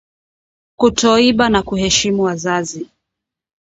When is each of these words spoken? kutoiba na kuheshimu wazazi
kutoiba 0.79 1.49
na 1.49 1.63
kuheshimu 1.63 2.23
wazazi 2.23 2.89